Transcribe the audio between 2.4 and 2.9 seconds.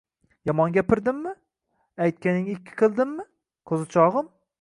ikki